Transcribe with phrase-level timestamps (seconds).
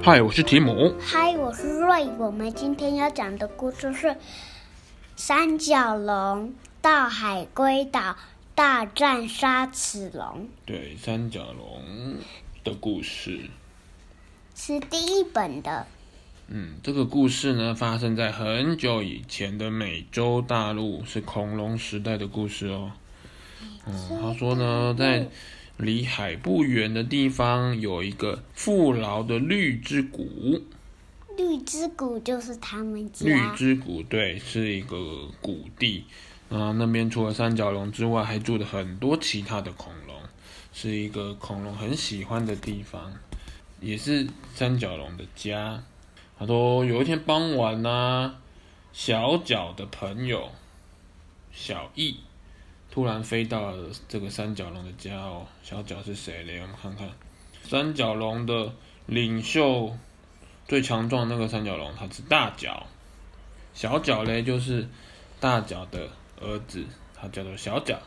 [0.00, 0.94] 嗨，我是提姆。
[1.00, 2.06] 嗨，我是瑞。
[2.18, 4.16] 我们今天要讲的故事是
[5.16, 8.16] 三角龙到海龟岛
[8.54, 10.48] 大战鲨齿龙。
[10.64, 12.16] 对，三角龙
[12.62, 13.40] 的故事
[14.54, 15.86] 是第一本的。
[16.46, 22.92] 嗯，这个故事呢，发生在很久以前的美洲大陆，是恐龙时代的故事哦。
[23.84, 25.28] 嗯，他说呢，在
[25.78, 30.60] 离海不远的地方有一个富饶的绿之谷。
[31.36, 33.26] 绿之谷就是他们家。
[33.26, 36.04] 绿之谷对，是一个谷地。
[36.50, 40.16] 啊，那边除了三角龙之外，还住了很多其他的恐龙，
[40.72, 43.12] 是一个恐龙很喜欢的地方，
[43.80, 45.84] 也是三角龙的家。
[46.38, 48.40] 他说有一天傍晚呢、啊，
[48.92, 50.50] 小角的朋友
[51.52, 52.16] 小翼
[52.90, 55.46] 突然飞到了这个三角龙的家哦。
[55.62, 56.60] 小角是谁嘞？
[56.60, 57.08] 我们看看，
[57.62, 58.72] 三角龙的
[59.06, 59.96] 领袖
[60.66, 62.86] 最强壮的那个三角龙，它是大角。
[63.74, 64.88] 小角嘞就是
[65.40, 66.08] 大角的
[66.40, 67.98] 儿子，它叫做小角。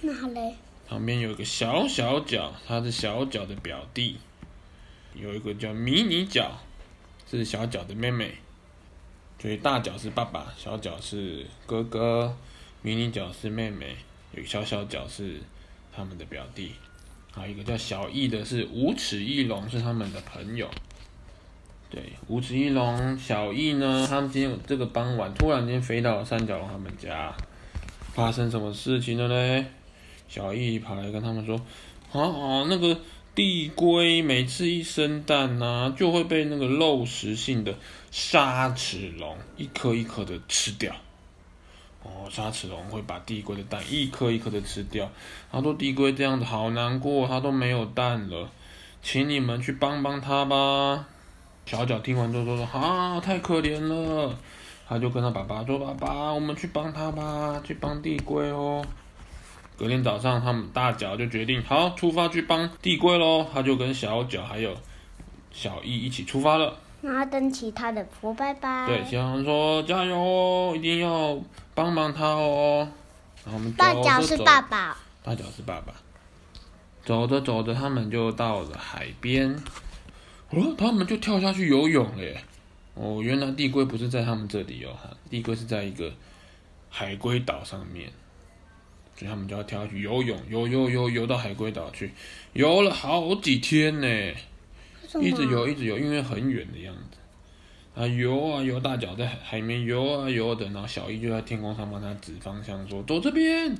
[0.00, 0.54] 那嘞？
[0.88, 4.18] 旁边有一个小小角，它是小角的表弟。
[5.14, 6.58] 有一个叫迷你角。
[7.30, 8.38] 是小角的妹妹，
[9.38, 12.34] 所以大角是爸爸，小角是哥哥，
[12.80, 13.98] 迷你角是妹妹，
[14.32, 15.40] 有个小小角是
[15.94, 16.72] 他们的表弟，
[17.32, 20.70] 还有一个叫小翼的是无齿翼龙，是他们的朋友。
[21.90, 27.34] 对，无齿翼龙、小翼呢，他们今天这个傍晚突然间飞到了三角龙他们家，
[28.14, 29.66] 发生什么事情了呢？
[30.28, 31.56] 小翼跑来跟他们说
[32.12, 33.00] ：“啊啊，那个。”
[33.34, 37.72] 地龟每次一生蛋呐、啊，就会被那个肉食性的
[38.10, 40.92] 沙齿龙一颗一颗的吃掉。
[42.02, 45.10] 哦，沙齿龙会把地龟的蛋一颗一颗的吃掉。
[45.50, 48.48] 他说地龟这样子好难过，它都没有蛋了，
[49.02, 51.06] 请你们去帮帮它吧。
[51.66, 54.34] 小脚听完之后说说啊，太可怜了。
[54.88, 58.82] 他就跟他爸爸说：“爸爸，我们去帮他吧，去帮地龟哦。”
[59.76, 63.44] 隔天早上，他们大脚就决定好出发去帮地龟喽。
[63.52, 64.74] 他就跟小脚还有
[65.50, 66.74] 小易一起出发了。
[67.00, 68.86] 然后跟其他的说拜拜。
[68.86, 71.38] 对，小角说加油哦，一定要
[71.74, 72.88] 帮帮他哦。
[73.44, 74.96] 然后我们大脚是爸爸。
[75.22, 75.94] 大脚是爸爸。
[77.04, 79.50] 走着走着，他们就到了海边。
[80.50, 82.42] 哦，他们就跳下去游泳了耶。
[82.94, 84.90] 哦，原来地龟不是在他们这里哦，
[85.30, 86.12] 地龟是在一个
[86.90, 88.10] 海龟岛上面。
[89.16, 92.12] 所以他们就要跳下去游泳，游游游游到海龟岛去，
[92.52, 94.06] 游了好几天呢，
[95.20, 97.18] 一直游一直游，因为很远的样子。
[97.94, 103.74] 啊游啊游，大脚在海面游啊游的，然后小翼就在天空上帮他指方向，说走这边。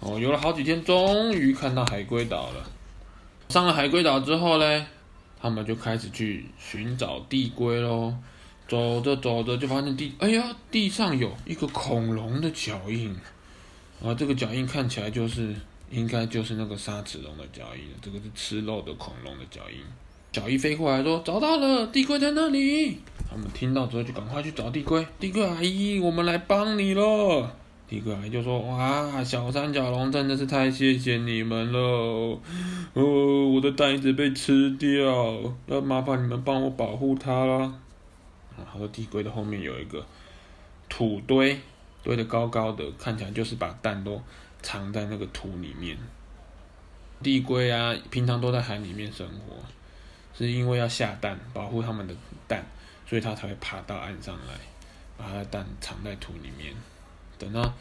[0.00, 2.70] 哦，游了好几天，终于看到海龟岛了。
[3.48, 4.86] 上了海龟岛之后呢，
[5.40, 8.14] 他们就开始去寻找地龟喽。
[8.66, 13.14] 走着走着就发现地，哎呀，地上有一个恐龙的脚印。
[14.02, 15.54] 啊，这个脚印看起来就是，
[15.90, 17.82] 应该就是那个沙齿龙的脚印。
[18.00, 19.78] 这个是吃肉的恐龙的脚印。
[20.34, 22.98] 小翼飞过来说：“找到了，地龟在那里。”
[23.30, 25.06] 他们听到之后就赶快去找地龟。
[25.20, 27.54] 地龟阿姨，我们来帮你了。
[27.86, 31.78] 地龟阿姨就说：“哇，小三角龙真的是太谢谢你们了。
[32.94, 37.72] 哦，我的蛋一直被吃掉，要麻烦你们帮我保护它了。”
[38.58, 40.04] 然后地龟的后面有一个
[40.88, 41.56] 土堆。
[42.02, 44.20] 堆得高高的，看起来就是把蛋都
[44.60, 45.96] 藏在那个土里面。
[47.22, 49.54] 地龟啊，平常都在海里面生活，
[50.36, 52.14] 是因为要下蛋，保护他们的
[52.46, 52.64] 蛋，
[53.08, 54.54] 所以它才会爬到岸上来，
[55.16, 56.74] 把它的蛋藏在土里面。
[57.38, 57.72] 等到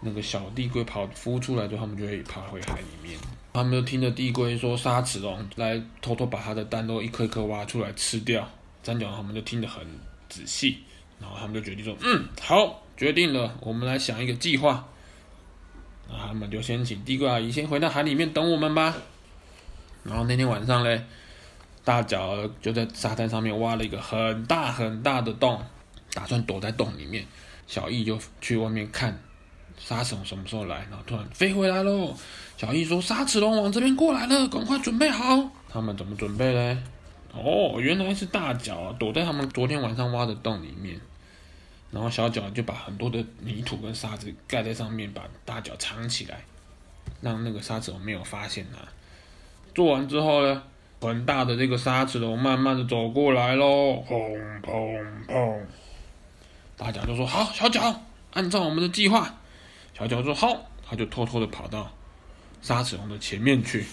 [0.00, 3.18] 那个小地龟跑孵出来之后，他们就会爬回海里面。
[3.52, 8.48] 他们就听着地龟说沙齿龙来偷偷把它的蛋都一颗一颗挖出来吃掉，
[8.82, 9.84] 三角龙他们就听得很
[10.28, 10.78] 仔细，
[11.20, 12.82] 然后他们就决定说，嗯，好。
[12.98, 14.84] 决定了，我们来想一个计划。
[16.08, 18.92] 那他们就先请地龟阿姨先回到海里面等我们吧。
[20.02, 21.04] 然后那天晚上嘞，
[21.88, 25.58] 大角就在沙滩上面挖了一个很大很大的洞，
[26.12, 27.24] 打算躲在洞里面。
[27.66, 29.18] 小翼就去外面看
[29.78, 32.14] 沙齿龙什么时候来，然后突然飞回来喽。
[32.58, 36.76] 小翼说：“沙齿龙往这边过来了，赶快准备好。”他们怎么准备嘞？
[37.32, 41.00] 哦，原来是大角躲在他们昨天晚上挖的洞里面。
[41.90, 46.44] 然后小角就把很多的泥土跟沙子盖在上面，把大角藏起来，
[47.22, 48.86] 让那个沙齿龙没有发现它。
[49.74, 50.62] 做完之后呢，
[51.00, 55.60] 很大的这个沙齿龙慢慢的走过来喽，砰砰砰！
[56.76, 58.02] 大家就说：“好，小脚，
[58.32, 59.34] 按照我们的计划。”
[59.96, 61.92] 小脚说：“好。”他就偷偷的跑到
[62.62, 63.84] 沙齿龙的前面去，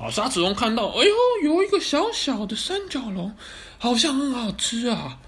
[0.00, 1.12] 啊，沙子龙看到，哎呦，
[1.42, 3.34] 有一个小小的三角龙，
[3.76, 5.18] 好像很好吃啊！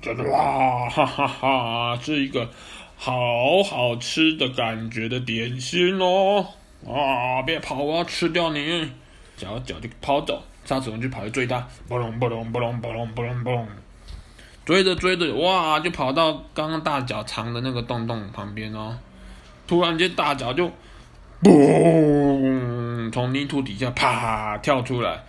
[0.00, 2.48] 觉得哇，哈哈哈，是一个
[2.96, 6.46] 好好吃的感觉的点心哦！
[6.86, 8.92] 啊，别跑，我要吃掉你！
[9.36, 13.68] 脚脚就跑走，沙子龙就跑去追它，嘣隆嘣隆嘣隆嘣隆嘣隆嘣隆，
[14.64, 18.98] 追着追着，哇，就跑到刚刚大脚藏的那个洞洞旁边哦。
[19.66, 20.70] 突然间，大脚就，
[21.42, 25.24] 嘣，从泥土底下啪跳出来，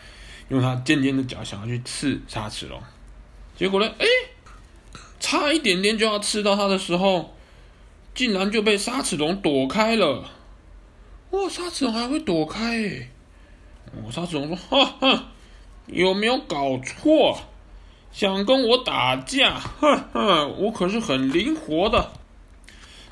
[0.49, 2.81] 用它尖尖的脚想要去刺沙齿龙，
[3.55, 4.05] 结果呢，哎，
[5.19, 7.35] 差一点点就要刺到它的时候，
[8.15, 10.23] 竟然就被沙齿龙躲开了。
[11.31, 13.09] 哇，沙齿龙还会躲开？
[13.93, 15.25] 哦，沙齿龙说：“哈哈，
[15.87, 17.39] 有没有搞错？
[18.11, 19.59] 想跟我打架？
[19.59, 22.11] 哈哈，我可是很灵活的。”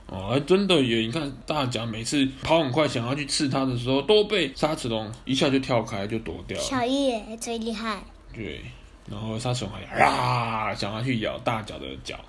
[0.08, 0.98] 哦，还真的耶！
[0.98, 6.64] 你看大脚每次跑很快，想要去刺他的时候，都被沙齿龙一下就跳开，就躲掉了。
[6.64, 8.04] 小叶最厉害。
[8.32, 8.62] 对，
[9.10, 12.20] 然后沙齿龙还啊，想要去咬大脚的脚。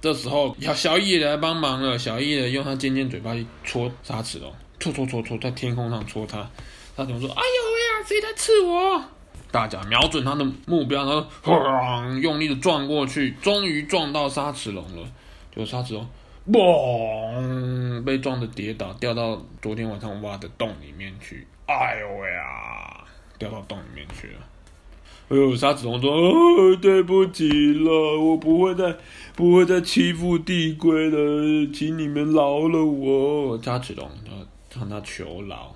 [0.00, 6.50] 这时候要小叶来帮忙了，小叶用他尖尖嘴巴去戳沙齿龙，戳戳戳戳，在天空上戳它。
[6.96, 9.04] 沙齿龙说：“哎呦喂呀，谁在刺我？”
[9.50, 15.08] 大脚瞄准它的目标，然后轰，用力的撞过去，终于撞到沙齿龙了。
[15.54, 16.06] 就沙齿龙，
[16.50, 21.46] 嘣，被撞的跌倒，掉到昨天晚上挖的洞里面去。
[21.66, 23.04] 哎呦喂啊，
[23.38, 24.38] 掉到洞里面去了。
[25.28, 28.96] 哎呦，沙子龙说：“哦，对不起了，我不会再
[29.34, 34.32] 不会再欺负地龟了，请你们饶了我。”沙子龙要
[34.78, 35.74] 向他求饶，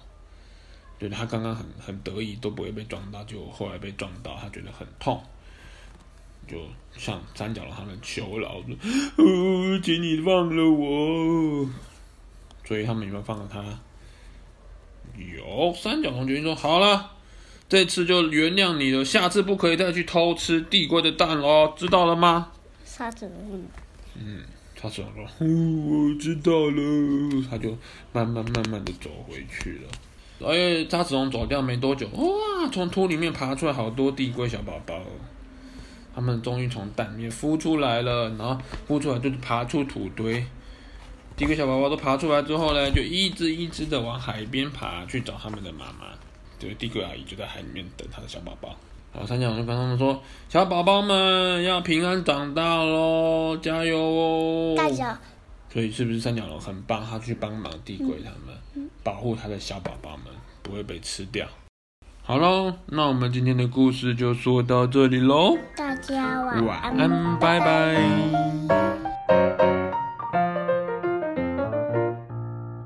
[0.98, 5.22] 觉得他刚刚很很得意，都不会被撞到，就后来被撞到，他觉得很痛。
[6.48, 6.56] 就
[6.96, 8.74] 向三角龙他们求饶说
[9.22, 11.68] ：“哦，请你放了我。”
[12.64, 13.62] 所以他们有没有放了他？
[15.16, 15.74] 有。
[15.74, 17.12] 三角龙决定说：“好了，
[17.68, 22.50] 这次就原谅你了，下次不可以再去偷吃地龟的蛋了，知道了吗？”
[22.84, 23.62] 沙子龙。
[24.14, 24.42] 嗯，
[24.74, 25.46] 沙子龙说：“哦，
[25.86, 27.76] 我知道了。”他就
[28.12, 29.90] 慢慢慢慢的走回去了。
[30.44, 34.94] 哎，沙子龙走掉没多久，哇，从土里面爬出来好多地龟小宝宝。
[36.14, 38.58] 他们终于从蛋里面孵出来了，然后
[38.88, 40.44] 孵出来就是爬出土堆。
[41.36, 46.06] 地龟小宝宝都爬出来之后呢，就一只一只的往海边爬去找他们的妈妈。
[46.58, 48.74] 就是地龟阿姨就在海里面等他的小宝宝。
[49.12, 50.20] 然后三角龙就跟他们说
[50.50, 54.74] ：“小宝宝们要平安长大喽，加油哦！”
[55.72, 57.06] 所以是不是三角龙很棒？
[57.08, 58.57] 他去帮忙地龟他们，嗯、
[59.08, 60.26] 保护他的小宝宝们
[60.62, 61.48] 不会被吃掉。
[62.22, 65.56] 好喽，那我们今天的故事就说到这里喽。
[65.74, 67.94] 大家晚安，晚安，拜拜。
[68.68, 68.97] 拜拜。